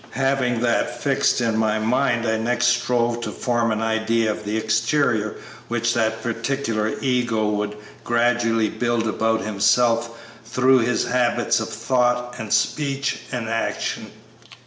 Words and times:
Having 0.17 0.61
that 0.61 0.99
fixed 1.03 1.41
in 1.41 1.55
my 1.57 1.77
mind 1.77 2.25
I 2.25 2.35
next 2.39 2.69
strove 2.69 3.21
to 3.21 3.29
form 3.29 3.71
an 3.71 3.83
idea 3.83 4.31
of 4.31 4.45
the 4.45 4.57
exterior 4.57 5.35
which 5.67 5.93
that 5.93 6.23
particular 6.23 6.91
'ego' 7.01 7.47
would 7.51 7.77
gradually 8.03 8.67
build 8.69 9.07
about 9.07 9.41
himself 9.41 10.19
through 10.43 10.79
his 10.79 11.05
habits 11.05 11.59
of 11.59 11.69
thought 11.69 12.33
and 12.39 12.51
speech 12.51 13.19
and 13.31 13.47
action. 13.47 14.09